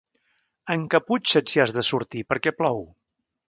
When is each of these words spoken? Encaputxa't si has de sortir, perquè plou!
Encaputxa't 0.75 1.53
si 1.53 1.63
has 1.65 1.77
de 1.77 1.87
sortir, 1.93 2.25
perquè 2.33 2.59
plou! 2.63 2.87